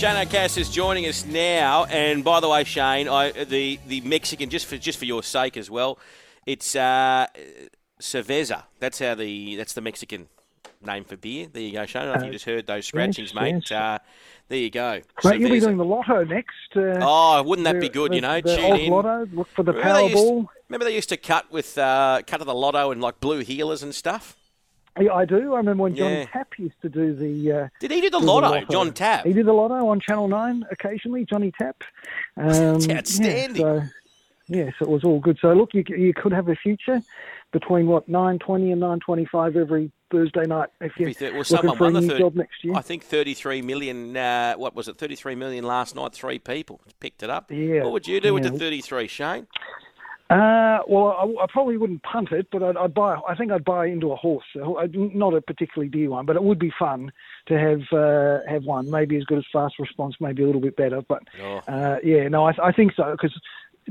Shane 0.00 0.16
O'Cass 0.16 0.56
is 0.56 0.70
joining 0.70 1.04
us 1.04 1.26
now, 1.26 1.84
and 1.84 2.24
by 2.24 2.40
the 2.40 2.48
way, 2.48 2.64
Shane, 2.64 3.06
I, 3.06 3.32
the 3.32 3.78
the 3.86 4.00
Mexican 4.00 4.48
just 4.48 4.64
for 4.64 4.78
just 4.78 4.98
for 4.98 5.04
your 5.04 5.22
sake 5.22 5.58
as 5.58 5.70
well, 5.70 5.98
it's 6.46 6.74
uh, 6.74 7.26
Cerveza. 8.00 8.62
That's 8.78 8.98
how 8.98 9.14
the 9.14 9.56
that's 9.56 9.74
the 9.74 9.82
Mexican 9.82 10.28
name 10.82 11.04
for 11.04 11.18
beer. 11.18 11.48
There 11.52 11.60
you 11.62 11.72
go, 11.72 11.84
Shane. 11.84 12.00
I 12.02 12.04
don't 12.06 12.14
know 12.14 12.20
if 12.20 12.26
you 12.28 12.32
just 12.32 12.46
heard 12.46 12.66
those 12.66 12.86
scratchings, 12.86 13.32
yes, 13.34 13.34
mate. 13.34 13.64
yes. 13.70 13.72
Uh, 13.72 13.98
there 14.48 14.58
you 14.58 14.70
go. 14.70 15.02
Mate, 15.22 15.38
you'll 15.38 15.50
be 15.50 15.60
doing 15.60 15.76
the 15.76 15.84
lotto 15.84 16.24
next. 16.24 16.54
Uh, 16.74 16.96
Oh, 17.02 17.42
wouldn't 17.42 17.66
that 17.66 17.74
the- 17.74 17.80
be 17.80 17.88
good? 17.90 18.12
the- 18.12 18.14
you 18.16 18.20
know, 18.22 18.40
the 18.40 18.56
tune 18.56 18.72
Oz 18.72 18.80
in. 18.80 18.90
Lotto. 18.90 19.26
Look 19.34 19.48
for 19.54 19.62
the 19.64 19.72
Remember 19.74 19.92
they, 20.00 20.04
used, 20.08 20.16
Powerball. 20.16 20.46
remember 20.70 20.84
they 20.86 20.94
used 20.94 21.08
to 21.10 21.16
cut 21.18 21.52
with 21.52 21.76
uh, 21.76 22.22
cut 22.26 22.40
of 22.40 22.46
the 22.46 22.54
lotto 22.54 22.90
and 22.90 23.02
like 23.02 23.20
blue 23.20 23.44
heelers 23.44 23.82
and 23.82 23.94
stuff. 23.94 24.38
Yeah, 25.00 25.14
I 25.14 25.24
do. 25.24 25.54
I 25.54 25.58
remember 25.58 25.84
when 25.84 25.96
Johnny 25.96 26.18
Yeah. 26.20 26.26
Tapp 26.26 26.58
used 26.58 26.80
to 26.82 26.88
do 26.88 27.14
the. 27.14 27.52
Uh, 27.52 27.68
Did 27.80 27.90
he 27.90 28.00
do 28.00 28.10
the 28.10 28.18
do 28.20 28.24
lotto, 28.26 28.64
John 28.70 28.92
Tapp? 28.92 29.24
He 29.24 29.32
did 29.32 29.46
the 29.46 29.52
lotto 29.52 29.88
on 29.88 30.00
Channel 30.00 30.28
Nine 30.28 30.64
occasionally. 30.70 31.24
Johnny 31.24 31.52
Tapp. 31.58 31.82
Um, 32.36 32.78
yeah, 32.80 32.98
outstanding. 32.98 33.56
so, 33.62 33.82
yes, 34.48 34.72
it 34.80 34.88
was 34.88 35.04
all 35.04 35.20
good. 35.20 35.38
So 35.40 35.52
look, 35.52 35.74
you, 35.74 35.84
you 35.88 36.12
could 36.14 36.32
have 36.32 36.48
a 36.48 36.54
future 36.56 37.02
between 37.52 37.86
what 37.86 38.08
nine 38.08 38.38
twenty 38.38 38.70
and 38.70 38.80
nine 38.80 39.00
twenty 39.00 39.24
five 39.26 39.56
every 39.56 39.90
Thursday 40.10 40.44
night 40.46 40.68
if 40.80 40.92
you're 40.98 41.12
thir- 41.12 41.26
well, 41.32 41.38
looking 41.38 41.44
someone 41.56 41.76
for 41.76 41.84
a 41.84 41.86
won 41.86 41.94
the 41.94 42.00
new 42.00 42.08
third. 42.08 42.18
job 42.18 42.34
next 42.34 42.64
year. 42.64 42.74
I 42.74 42.80
think 42.82 43.04
33 43.04 43.62
million. 43.62 44.16
Uh, 44.16 44.54
what 44.54 44.74
was 44.74 44.88
it? 44.88 44.98
33 44.98 45.36
million 45.36 45.64
last 45.64 45.94
night. 45.94 46.12
Three 46.12 46.38
people 46.40 46.80
picked 46.98 47.22
it 47.22 47.30
up. 47.30 47.50
Yeah, 47.50 47.84
What 47.84 47.92
would 47.92 48.08
you 48.08 48.20
do 48.20 48.34
with 48.34 48.42
yeah. 48.44 48.50
the 48.50 48.58
33, 48.58 49.06
Shane? 49.06 49.46
Uh, 50.30 50.78
well, 50.86 51.08
I, 51.18 51.42
I 51.42 51.46
probably 51.48 51.76
wouldn't 51.76 52.04
punt 52.04 52.30
it, 52.30 52.46
but 52.52 52.62
I'd, 52.62 52.76
I'd 52.76 52.94
buy. 52.94 53.18
I 53.28 53.34
think 53.34 53.50
I'd 53.50 53.64
buy 53.64 53.86
into 53.86 54.12
a 54.12 54.16
horse, 54.16 54.44
Uh, 54.54 54.86
not 54.94 55.34
a 55.34 55.40
particularly 55.40 55.90
dear 55.90 56.10
one, 56.10 56.24
but 56.24 56.36
it 56.36 56.42
would 56.44 56.58
be 56.60 56.72
fun 56.78 57.10
to 57.48 57.58
have 57.58 57.80
uh, 57.92 58.38
have 58.48 58.62
one. 58.64 58.88
Maybe 58.90 59.16
as 59.16 59.24
good 59.24 59.38
as 59.38 59.44
fast 59.52 59.78
response, 59.80 60.14
maybe 60.20 60.44
a 60.44 60.46
little 60.46 60.60
bit 60.60 60.76
better. 60.76 61.02
But 61.02 61.24
Oh. 61.42 61.56
uh, 61.66 61.96
yeah, 62.04 62.28
no, 62.28 62.46
I, 62.46 62.52
I 62.62 62.70
think 62.72 62.92
so 62.94 63.10
because 63.10 63.32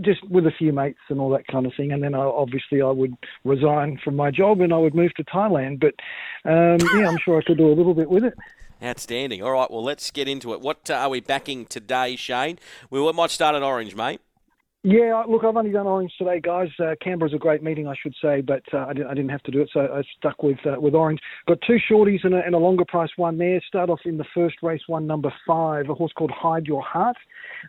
just 0.01 0.23
with 0.29 0.47
a 0.47 0.51
few 0.51 0.71
mates 0.71 0.99
and 1.09 1.19
all 1.19 1.29
that 1.31 1.45
kind 1.47 1.65
of 1.65 1.73
thing, 1.75 1.91
and 1.91 2.01
then 2.01 2.15
I, 2.15 2.19
obviously 2.19 2.81
I 2.81 2.89
would 2.91 3.17
resign 3.43 3.99
from 4.01 4.15
my 4.15 4.31
job 4.31 4.61
and 4.61 4.71
I 4.73 4.77
would 4.77 4.95
move 4.95 5.13
to 5.15 5.25
Thailand. 5.25 5.81
But 5.81 5.95
um, 6.49 6.77
yeah, 6.97 7.09
I'm 7.09 7.17
sure 7.17 7.37
I 7.37 7.41
could 7.43 7.57
do 7.57 7.67
a 7.67 7.75
little 7.75 7.93
bit 7.93 8.09
with 8.09 8.23
it. 8.23 8.33
Outstanding. 8.81 9.43
All 9.43 9.51
right, 9.51 9.69
well, 9.69 9.83
let's 9.83 10.09
get 10.09 10.29
into 10.29 10.53
it. 10.53 10.61
What 10.61 10.89
uh, 10.89 10.93
are 10.93 11.09
we 11.09 11.19
backing 11.19 11.65
today, 11.65 12.15
Shane? 12.15 12.59
We 12.89 13.11
might 13.11 13.31
start 13.31 13.55
at 13.55 13.61
Orange, 13.61 13.93
mate. 13.93 14.21
Yeah, 14.83 15.23
look, 15.27 15.43
I've 15.43 15.57
only 15.57 15.71
done 15.71 15.87
Orange 15.87 16.13
today, 16.17 16.39
guys. 16.39 16.69
Uh, 16.79 16.95
Canberra's 17.01 17.33
a 17.33 17.37
great 17.37 17.61
meeting, 17.61 17.85
I 17.85 17.95
should 18.01 18.15
say, 18.21 18.39
but 18.39 18.63
uh, 18.73 18.85
I, 18.87 18.93
didn't, 18.93 19.07
I 19.07 19.13
didn't 19.13 19.31
have 19.31 19.43
to 19.43 19.51
do 19.51 19.59
it, 19.59 19.69
so 19.73 19.81
I 19.81 20.01
stuck 20.17 20.41
with 20.41 20.57
uh, 20.65 20.79
with 20.79 20.95
Orange. 20.95 21.19
Got 21.49 21.57
two 21.67 21.75
shorties 21.91 22.23
and 22.23 22.33
a, 22.33 22.37
and 22.45 22.55
a 22.55 22.57
longer 22.57 22.85
price 22.85 23.09
one 23.17 23.37
there. 23.37 23.59
Start 23.67 23.89
off 23.89 23.99
in 24.05 24.17
the 24.17 24.23
first 24.33 24.55
race, 24.63 24.79
one 24.87 25.05
number 25.05 25.33
five, 25.45 25.89
a 25.89 25.93
horse 25.93 26.13
called 26.15 26.31
Hide 26.31 26.65
Your 26.65 26.81
Heart. 26.81 27.17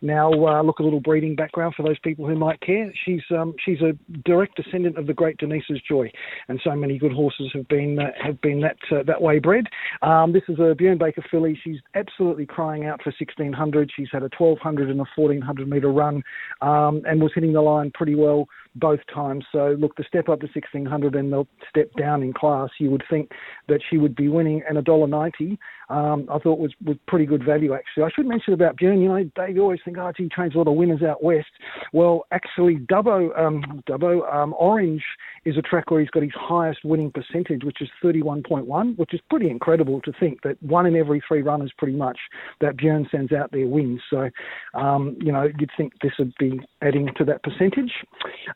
Now, 0.02 0.32
uh, 0.32 0.62
look 0.62 0.78
a 0.78 0.84
little 0.84 1.00
breeding 1.00 1.34
background 1.34 1.74
for 1.76 1.82
those 1.82 1.98
people 1.98 2.28
who 2.28 2.36
might 2.36 2.60
care. 2.60 2.92
She's 3.04 3.22
um, 3.32 3.54
she's 3.64 3.80
a 3.80 3.92
direct 4.24 4.54
descendant 4.54 4.96
of 4.96 5.08
the 5.08 5.14
great 5.14 5.36
Denise's 5.38 5.80
Joy, 5.88 6.12
and 6.46 6.60
so 6.62 6.76
many 6.76 6.96
good 6.96 7.12
horses 7.12 7.50
have 7.54 7.66
been 7.66 7.98
uh, 7.98 8.12
have 8.22 8.40
been 8.40 8.60
that 8.60 8.76
uh, 8.92 9.02
that 9.08 9.20
way 9.20 9.40
bred. 9.40 9.66
Um, 10.02 10.32
this 10.32 10.44
is 10.48 10.60
a 10.60 10.76
Bjorn 10.76 10.98
Baker 10.98 11.24
filly. 11.28 11.58
She's 11.64 11.80
absolutely 11.96 12.46
crying 12.46 12.86
out 12.86 13.02
for 13.02 13.12
1600. 13.18 13.90
She's 13.96 14.08
had 14.12 14.22
a 14.22 14.30
1200 14.38 14.90
and 14.90 15.00
a 15.00 15.04
1400 15.16 15.68
metre 15.68 15.90
run, 15.90 16.22
um, 16.60 17.02
and 17.10 17.20
was 17.20 17.32
hitting 17.34 17.52
the 17.52 17.60
line 17.60 17.90
pretty 17.92 18.14
well 18.14 18.46
both 18.76 19.00
times. 19.12 19.44
So 19.52 19.76
look, 19.78 19.96
the 19.96 20.04
step 20.04 20.28
up 20.28 20.40
to 20.40 20.46
1600 20.46 21.14
and 21.14 21.32
the 21.32 21.44
step 21.68 21.90
down 21.98 22.22
in 22.22 22.32
class, 22.32 22.68
you 22.78 22.90
would 22.90 23.04
think 23.10 23.30
that 23.68 23.80
she 23.88 23.96
would 23.98 24.14
be 24.14 24.28
winning, 24.28 24.62
and 24.68 24.78
a 24.78 24.82
dollar 24.82 25.06
ninety. 25.06 25.58
Um, 25.88 26.28
I 26.30 26.38
thought 26.38 26.58
was 26.58 26.72
was 26.84 26.96
pretty 27.08 27.26
good 27.26 27.44
value 27.44 27.74
actually. 27.74 28.04
I 28.04 28.10
should 28.14 28.26
mention 28.26 28.54
about 28.54 28.76
Bjorn. 28.76 29.00
You 29.00 29.08
know, 29.08 29.24
Dave, 29.36 29.56
you 29.56 29.62
always 29.62 29.80
think, 29.84 29.98
oh, 29.98 30.12
gee, 30.16 30.28
trains 30.28 30.54
a 30.54 30.58
lot 30.58 30.68
of 30.68 30.74
winners 30.74 31.02
out 31.02 31.22
west. 31.22 31.48
Well, 31.92 32.26
actually, 32.30 32.76
Dubbo, 32.76 33.36
um, 33.38 33.82
Dubbo, 33.88 34.32
um, 34.32 34.54
Orange 34.58 35.02
is 35.44 35.56
a 35.56 35.62
track 35.62 35.90
where 35.90 36.00
he's 36.00 36.10
got 36.10 36.22
his 36.22 36.32
highest 36.34 36.84
winning 36.84 37.10
percentage, 37.10 37.64
which 37.64 37.80
is 37.80 37.88
31.1, 38.02 38.96
which 38.98 39.14
is 39.14 39.20
pretty 39.30 39.50
incredible 39.50 40.00
to 40.02 40.12
think 40.20 40.42
that 40.42 40.62
one 40.62 40.86
in 40.86 40.96
every 40.96 41.22
three 41.26 41.42
runners, 41.42 41.72
pretty 41.76 41.96
much, 41.96 42.18
that 42.60 42.76
Bjorn 42.76 43.08
sends 43.10 43.32
out 43.32 43.50
there 43.52 43.66
wins. 43.66 44.00
So, 44.10 44.30
um, 44.74 45.16
you 45.20 45.32
know, 45.32 45.48
you'd 45.58 45.70
think 45.76 45.94
this 46.02 46.12
would 46.18 46.34
be 46.38 46.60
adding 46.82 47.08
to 47.16 47.24
that 47.24 47.42
percentage. 47.42 47.92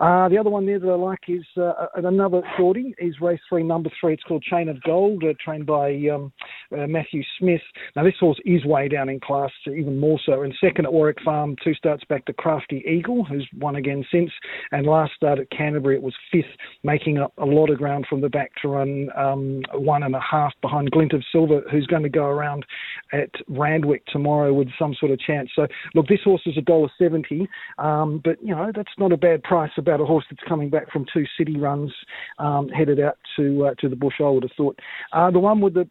Uh, 0.05 0.29
the 0.29 0.37
other 0.37 0.51
one 0.51 0.67
there 0.67 0.79
that 0.79 0.87
I 0.87 0.97
like 0.97 1.21
is 1.29 1.47
uh, 1.57 1.87
another 1.95 2.43
shorty, 2.59 2.95
is 2.99 3.15
race 3.23 3.41
three, 3.49 3.63
number 3.63 3.89
three. 3.99 4.13
It's 4.13 4.23
called 4.25 4.43
Chain 4.43 4.69
of 4.69 4.83
Gold, 4.83 5.25
uh, 5.25 5.33
trained 5.43 5.65
by 5.65 5.95
um, 6.13 6.31
uh, 6.77 6.87
Matthew 6.87 7.23
Smith. 7.39 7.63
Now, 7.97 8.05
this 8.05 8.13
horse 8.21 8.39
is 8.45 8.67
way 8.67 8.89
down 8.89 9.09
in 9.09 9.19
class, 9.19 9.51
even 9.67 9.99
more 9.99 10.21
so. 10.27 10.43
And 10.43 10.55
second 10.61 10.85
at 10.85 10.93
Warwick 10.93 11.23
Farm, 11.25 11.57
two 11.65 11.73
starts 11.73 12.05
back 12.05 12.27
to 12.27 12.35
Crafty 12.35 12.85
Eagle, 12.87 13.25
who's 13.25 13.49
won 13.57 13.77
again 13.77 14.05
since. 14.13 14.31
And 14.73 14.87
last 14.87 15.13
start 15.17 15.39
at 15.39 15.51
Canterbury, 15.51 15.97
it 15.97 16.03
was 16.03 16.15
fifth, 16.31 16.45
making 16.83 17.17
up 17.17 17.33
a 17.39 17.47
lot 17.47 17.71
of 17.71 17.79
ground 17.79 18.05
from 18.07 18.21
the 18.21 18.29
back 18.29 18.51
to 18.61 18.69
run 18.69 19.09
um, 19.17 19.63
one 19.73 20.03
and 20.03 20.15
a 20.15 20.21
half 20.21 20.53
behind 20.61 20.91
Glint 20.91 21.15
of 21.15 21.25
Silver, 21.33 21.63
who's 21.73 21.87
going 21.87 22.03
to 22.03 22.11
go 22.11 22.27
around 22.27 22.67
at 23.15 23.31
Randwick 23.49 24.05
tomorrow 24.09 24.53
with 24.53 24.69
some 24.79 24.95
sort 25.01 25.13
of 25.13 25.19
chance. 25.19 25.49
So, 25.57 25.67
look, 25.95 26.09
this 26.09 26.21
horse 26.23 26.43
is 26.45 26.59
a 26.59 26.63
dollar 26.63 26.91
seventy, 26.99 27.49
um, 27.79 28.21
but 28.23 28.37
you 28.43 28.55
know 28.55 28.71
that's 28.75 28.93
not 28.99 29.11
a 29.11 29.17
bad 29.17 29.43
price 29.45 29.71
about 29.79 29.94
a 30.01 30.05
horse 30.05 30.25
that's 30.31 30.43
coming 30.49 30.71
back 30.71 30.91
from 30.91 31.07
two 31.13 31.25
city 31.39 31.57
runs, 31.57 31.93
um, 32.39 32.69
headed 32.69 33.01
out 33.01 33.19
to 33.37 33.67
uh, 33.67 33.75
to 33.81 33.89
the 33.89 33.97
bush. 33.97 34.15
I 34.21 34.29
would 34.29 34.43
have 34.43 34.53
thought. 34.57 34.79
Uh, 35.13 35.31
the 35.31 35.39
one 35.39 35.61
with 35.61 35.75
the 35.75 35.89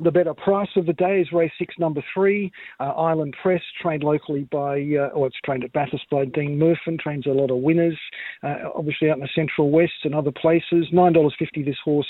the 0.00 0.10
better 0.10 0.34
price 0.34 0.68
of 0.76 0.86
the 0.86 0.92
day 0.92 1.20
is 1.20 1.32
race 1.32 1.52
six, 1.58 1.74
number 1.78 2.02
three, 2.14 2.52
uh, 2.80 2.90
Island 2.90 3.34
Press, 3.42 3.62
trained 3.80 4.02
locally 4.04 4.46
by, 4.50 4.80
uh, 4.98 5.08
or 5.14 5.26
it's 5.26 5.36
trained 5.44 5.64
at 5.64 5.72
Bathurst 5.72 6.08
by 6.10 6.24
Dean 6.24 6.58
Mirfin, 6.58 6.98
trains 6.98 7.26
a 7.26 7.30
lot 7.30 7.50
of 7.50 7.58
winners, 7.58 7.98
uh, 8.42 8.56
obviously 8.74 9.10
out 9.10 9.16
in 9.16 9.22
the 9.22 9.28
Central 9.34 9.70
West 9.70 10.04
and 10.04 10.14
other 10.14 10.30
places. 10.30 10.86
$9.50 10.92 11.64
this 11.64 11.76
horse. 11.84 12.06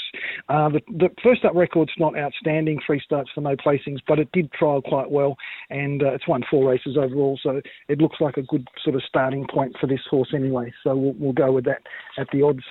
Uh, 0.48 0.68
the, 0.68 0.80
the 0.88 1.08
first 1.22 1.44
up 1.44 1.54
record's 1.54 1.92
not 1.98 2.16
outstanding, 2.18 2.78
three 2.86 3.00
starts 3.04 3.30
for 3.34 3.40
no 3.40 3.56
placings, 3.56 3.98
but 4.06 4.18
it 4.18 4.28
did 4.32 4.52
trial 4.52 4.82
quite 4.82 5.10
well 5.10 5.36
and 5.70 6.02
uh, 6.02 6.12
it's 6.12 6.28
won 6.28 6.42
four 6.50 6.70
races 6.70 6.96
overall, 6.96 7.38
so 7.42 7.60
it 7.88 7.98
looks 7.98 8.16
like 8.20 8.36
a 8.36 8.42
good 8.42 8.66
sort 8.82 8.96
of 8.96 9.02
starting 9.08 9.46
point 9.52 9.74
for 9.80 9.86
this 9.86 10.00
horse 10.10 10.32
anyway. 10.34 10.72
So 10.82 10.96
we'll, 10.96 11.14
we'll 11.14 11.32
go 11.32 11.52
with 11.52 11.64
that 11.64 11.82
at 12.18 12.28
the 12.32 12.42
odds. 12.42 12.62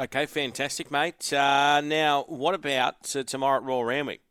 Okay, 0.00 0.24
fantastic, 0.24 0.90
mate. 0.90 1.30
Uh, 1.30 1.82
now, 1.82 2.24
what 2.26 2.54
about 2.54 3.14
uh, 3.14 3.22
tomorrow 3.22 3.58
at 3.58 3.64
Royal 3.64 3.84
Randwick? 3.84 4.22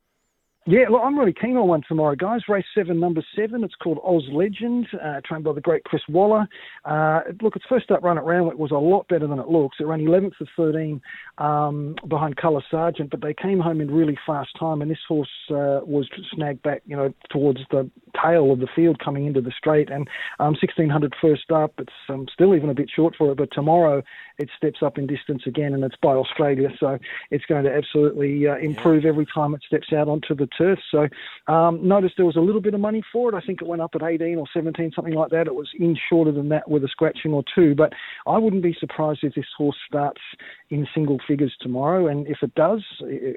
Yeah, 0.65 0.89
look, 0.91 1.01
I'm 1.03 1.17
really 1.17 1.33
keen 1.33 1.55
on 1.55 1.67
one 1.67 1.81
tomorrow, 1.87 2.15
guys. 2.15 2.41
Race 2.49 2.65
seven, 2.75 2.99
number 2.99 3.23
seven. 3.35 3.63
It's 3.63 3.73
called 3.75 3.97
Oz 4.03 4.23
Legend, 4.31 4.87
uh, 4.93 5.21
trained 5.25 5.45
by 5.45 5.53
the 5.53 5.61
great 5.61 5.83
Chris 5.85 6.01
Waller. 6.09 6.47
Uh, 6.83 7.21
look, 7.41 7.55
its 7.55 7.65
first 7.67 7.89
up 7.91 8.03
run 8.03 8.17
at 8.17 8.25
Randwick 8.25 8.57
was 8.57 8.71
a 8.71 8.75
lot 8.75 9.07
better 9.07 9.25
than 9.25 9.39
it 9.39 9.47
looks. 9.47 9.77
It 9.79 9.85
ran 9.85 10.01
11th 10.01 10.39
of 10.41 10.47
13 10.57 11.01
um, 11.37 11.95
behind 12.07 12.35
Colour 12.35 12.61
Sergeant, 12.69 13.09
but 13.09 13.21
they 13.21 13.33
came 13.33 13.59
home 13.59 13.79
in 13.79 13.89
really 13.89 14.17
fast 14.27 14.49
time, 14.59 14.81
and 14.81 14.91
this 14.91 14.99
horse 15.07 15.29
uh, 15.49 15.79
was 15.85 16.07
snagged 16.33 16.61
back, 16.61 16.83
you 16.85 16.95
know, 16.95 17.13
towards 17.31 17.61
the 17.71 17.89
tail 18.21 18.51
of 18.51 18.59
the 18.59 18.67
field 18.75 18.99
coming 18.99 19.25
into 19.25 19.41
the 19.41 19.53
straight. 19.57 19.89
And 19.89 20.07
um, 20.39 20.55
1600 20.61 21.15
first 21.21 21.49
up, 21.51 21.73
it's 21.77 21.89
um, 22.09 22.27
still 22.33 22.53
even 22.53 22.69
a 22.69 22.75
bit 22.75 22.91
short 22.93 23.15
for 23.17 23.31
it, 23.31 23.37
but 23.37 23.49
tomorrow 23.53 24.03
it 24.37 24.49
steps 24.57 24.79
up 24.83 24.97
in 24.97 25.07
distance 25.07 25.43
again, 25.47 25.73
and 25.73 25.83
it's 25.83 25.97
by 26.01 26.13
Australia, 26.13 26.69
so 26.79 26.99
it's 27.31 27.45
going 27.45 27.63
to 27.63 27.73
absolutely 27.73 28.47
uh, 28.47 28.57
improve 28.57 29.05
every 29.05 29.25
time 29.33 29.55
it 29.55 29.61
steps 29.65 29.93
out 29.93 30.07
onto 30.07 30.35
the 30.35 30.48
turf. 30.57 30.79
So 30.91 31.07
um, 31.51 31.87
notice 31.87 32.11
there 32.17 32.25
was 32.25 32.35
a 32.35 32.41
little 32.41 32.61
bit 32.61 32.73
of 32.73 32.79
money 32.79 33.03
for 33.11 33.29
it. 33.29 33.35
I 33.35 33.45
think 33.45 33.61
it 33.61 33.67
went 33.67 33.81
up 33.81 33.91
at 33.95 34.03
18 34.03 34.37
or 34.37 34.45
17, 34.53 34.91
something 34.95 35.13
like 35.13 35.31
that. 35.31 35.47
It 35.47 35.55
was 35.55 35.69
in 35.77 35.97
shorter 36.09 36.31
than 36.31 36.49
that 36.49 36.69
with 36.69 36.83
a 36.83 36.87
scratching 36.87 37.33
or 37.33 37.43
two, 37.55 37.75
but 37.75 37.93
I 38.27 38.37
wouldn't 38.37 38.63
be 38.63 38.75
surprised 38.79 39.23
if 39.23 39.35
this 39.35 39.45
horse 39.57 39.77
starts 39.87 40.21
in 40.69 40.87
single 40.93 41.19
figures 41.27 41.55
tomorrow. 41.61 42.07
And 42.07 42.27
if 42.27 42.37
it 42.41 42.53
does, 42.55 42.83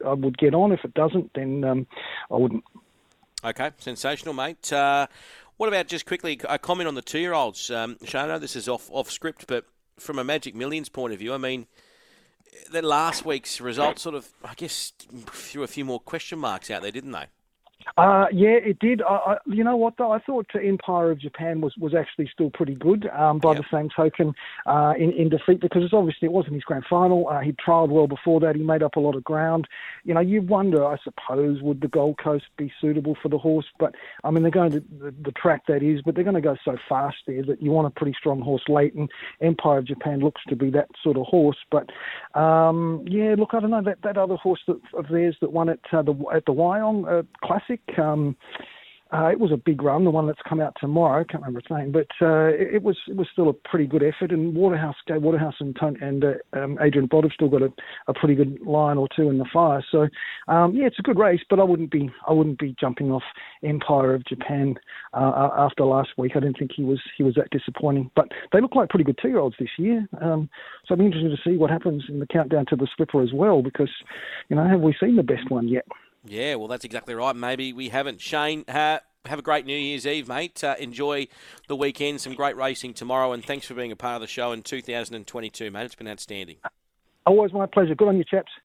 I 0.06 0.12
would 0.12 0.38
get 0.38 0.54
on. 0.54 0.72
If 0.72 0.84
it 0.84 0.94
doesn't, 0.94 1.30
then 1.34 1.64
um, 1.64 1.86
I 2.30 2.36
wouldn't. 2.36 2.64
Okay, 3.44 3.70
sensational, 3.78 4.34
mate. 4.34 4.72
Uh, 4.72 5.06
what 5.56 5.68
about 5.68 5.88
just 5.88 6.06
quickly 6.06 6.40
a 6.48 6.58
comment 6.58 6.88
on 6.88 6.94
the 6.94 7.02
two-year-olds? 7.02 7.70
Um, 7.70 7.96
know 8.12 8.38
this 8.38 8.56
is 8.56 8.68
off 8.68 8.88
off 8.90 9.10
script, 9.10 9.46
but 9.46 9.66
from 9.98 10.18
a 10.18 10.24
Magic 10.24 10.54
Millions 10.54 10.88
point 10.88 11.12
of 11.12 11.18
view, 11.18 11.32
I 11.32 11.38
mean, 11.38 11.66
that 12.70 12.84
last 12.84 13.24
week's 13.24 13.60
result 13.60 13.98
sort 13.98 14.14
of, 14.14 14.28
I 14.44 14.54
guess, 14.54 14.92
threw 15.26 15.62
a 15.62 15.68
few 15.68 15.84
more 15.84 16.00
question 16.00 16.38
marks 16.38 16.70
out 16.70 16.82
there, 16.82 16.90
didn't 16.90 17.12
they? 17.12 17.26
Uh, 17.96 18.26
yeah, 18.32 18.50
it 18.50 18.78
did. 18.78 19.02
I, 19.02 19.14
I, 19.14 19.36
you 19.46 19.64
know 19.64 19.76
what 19.76 19.94
though? 19.98 20.12
I 20.12 20.18
thought 20.18 20.46
Empire 20.54 21.10
of 21.10 21.18
Japan 21.18 21.60
was, 21.60 21.74
was 21.78 21.94
actually 21.94 22.28
still 22.32 22.50
pretty 22.50 22.74
good. 22.74 23.08
Um, 23.08 23.38
by 23.38 23.52
Yep. 23.52 23.62
the 23.62 23.76
same 23.76 23.88
token, 23.94 24.34
uh, 24.66 24.94
in, 24.98 25.12
in 25.12 25.28
defeat 25.28 25.60
because 25.60 25.84
it's 25.84 25.92
obviously 25.92 26.26
it 26.26 26.32
wasn't 26.32 26.54
his 26.54 26.62
grand 26.64 26.84
final. 26.88 27.28
Uh, 27.28 27.40
he 27.40 27.52
trialled 27.52 27.90
well 27.90 28.06
before 28.06 28.40
that. 28.40 28.56
He 28.56 28.62
made 28.62 28.82
up 28.82 28.96
a 28.96 29.00
lot 29.00 29.14
of 29.14 29.24
ground. 29.24 29.68
You 30.04 30.14
know, 30.14 30.20
you 30.20 30.40
wonder, 30.42 30.84
I 30.86 30.96
suppose, 31.04 31.60
would 31.60 31.80
the 31.80 31.88
Gold 31.88 32.18
Coast 32.18 32.46
be 32.56 32.72
suitable 32.80 33.16
for 33.22 33.28
the 33.28 33.38
horse? 33.38 33.66
But 33.78 33.94
I 34.24 34.30
mean, 34.30 34.42
they're 34.42 34.50
going 34.50 34.72
to 34.72 34.80
the, 34.80 35.14
the 35.22 35.32
track 35.32 35.66
that 35.68 35.82
is, 35.82 36.00
but 36.02 36.14
they're 36.14 36.24
going 36.24 36.34
to 36.34 36.40
go 36.40 36.56
so 36.64 36.76
fast 36.88 37.18
there 37.26 37.42
that 37.44 37.60
you 37.62 37.70
want 37.70 37.86
a 37.86 37.90
pretty 37.90 38.14
strong 38.18 38.40
horse 38.40 38.64
late. 38.68 38.94
And 38.94 39.10
Empire 39.40 39.78
of 39.78 39.86
Japan 39.86 40.20
looks 40.20 40.40
to 40.48 40.56
be 40.56 40.70
that 40.70 40.88
sort 41.02 41.16
of 41.16 41.26
horse. 41.26 41.58
But 41.70 41.90
um, 42.38 43.04
yeah, 43.06 43.34
look, 43.36 43.50
I 43.52 43.60
don't 43.60 43.70
know 43.70 43.82
that 43.82 44.02
that 44.02 44.16
other 44.16 44.36
horse 44.36 44.60
that, 44.66 44.80
of 44.94 45.08
theirs 45.08 45.36
that 45.40 45.52
won 45.52 45.68
at 45.68 45.80
uh, 45.92 46.02
the 46.02 46.14
at 46.34 46.46
the 46.46 46.52
Wyong 46.54 47.06
uh, 47.20 47.22
Classic. 47.76 47.98
Um, 47.98 48.36
Uh, 49.12 49.26
it 49.26 49.38
was 49.38 49.52
a 49.52 49.58
big 49.58 49.82
run, 49.82 50.04
the 50.04 50.10
one 50.10 50.26
that's 50.26 50.40
come 50.48 50.58
out 50.58 50.74
tomorrow. 50.80 51.20
I 51.20 51.24
can't 51.24 51.42
remember 51.42 51.58
its 51.58 51.70
name, 51.70 51.92
but 51.92 52.08
uh, 52.22 52.46
it, 52.46 52.76
it, 52.76 52.82
was 52.82 52.96
it 53.06 53.14
was 53.14 53.26
still 53.30 53.50
a 53.50 53.52
pretty 53.52 53.86
good 53.86 54.02
effort. 54.02 54.32
And 54.32 54.54
Waterhouse, 54.54 54.94
Waterhouse, 55.06 55.56
and 55.60 55.76
and 56.00 56.24
uh, 56.24 56.32
um, 56.54 56.78
Adrian 56.80 57.08
Bott 57.08 57.24
have 57.24 57.32
still 57.32 57.50
got 57.50 57.60
a, 57.60 57.70
a, 58.08 58.14
pretty 58.14 58.34
good 58.34 58.58
line 58.62 58.96
or 58.96 59.08
two 59.14 59.28
in 59.28 59.36
the 59.36 59.44
fire. 59.52 59.84
So 59.90 60.08
um, 60.48 60.74
yeah, 60.74 60.86
it's 60.86 60.98
a 60.98 61.02
good 61.02 61.18
race, 61.18 61.42
but 61.50 61.60
I 61.60 61.62
wouldn't 61.62 61.90
be 61.90 62.10
I 62.26 62.32
wouldn't 62.32 62.58
be 62.58 62.74
jumping 62.80 63.10
off 63.10 63.22
Empire 63.62 64.14
of 64.14 64.24
Japan 64.24 64.76
uh, 65.12 65.50
after 65.58 65.84
last 65.84 66.10
week. 66.16 66.32
I 66.34 66.40
didn't 66.40 66.56
think 66.58 66.70
he 66.74 66.82
was 66.82 67.00
he 67.18 67.22
was 67.22 67.34
that 67.34 67.50
disappointing. 67.50 68.10
But 68.16 68.28
they 68.54 68.62
look 68.62 68.74
like 68.74 68.88
pretty 68.88 69.04
good 69.04 69.18
two 69.20 69.28
year 69.28 69.40
olds 69.40 69.56
this 69.58 69.76
year. 69.76 70.08
Um, 70.22 70.48
so 70.86 70.94
I'm 70.94 71.02
interested 71.02 71.36
to 71.36 71.50
see 71.50 71.58
what 71.58 71.68
happens 71.68 72.04
in 72.08 72.18
the 72.18 72.26
countdown 72.26 72.64
to 72.70 72.76
the 72.76 72.88
Slipper 72.96 73.22
as 73.22 73.34
well, 73.34 73.60
because 73.60 73.90
you 74.48 74.56
know 74.56 74.66
have 74.66 74.80
we 74.80 74.96
seen 74.98 75.16
the 75.16 75.22
best 75.22 75.50
one 75.50 75.68
yet? 75.68 75.84
Yeah, 76.24 76.54
well, 76.54 76.68
that's 76.68 76.84
exactly 76.84 77.14
right. 77.14 77.34
Maybe 77.34 77.72
we 77.72 77.88
haven't. 77.88 78.20
Shane, 78.20 78.64
have 78.68 79.38
a 79.38 79.42
great 79.42 79.66
New 79.66 79.76
Year's 79.76 80.06
Eve, 80.06 80.28
mate. 80.28 80.62
Uh, 80.62 80.74
enjoy 80.78 81.28
the 81.68 81.76
weekend. 81.76 82.20
Some 82.20 82.34
great 82.34 82.56
racing 82.56 82.94
tomorrow, 82.94 83.32
and 83.32 83.44
thanks 83.44 83.66
for 83.66 83.74
being 83.74 83.92
a 83.92 83.96
part 83.96 84.16
of 84.16 84.20
the 84.20 84.26
show 84.26 84.52
in 84.52 84.62
2022, 84.62 85.70
mate. 85.70 85.84
It's 85.84 85.94
been 85.94 86.08
outstanding. 86.08 86.56
Always 87.26 87.52
my 87.52 87.66
pleasure. 87.66 87.94
Good 87.94 88.08
on 88.08 88.18
you, 88.18 88.24
chaps. 88.24 88.52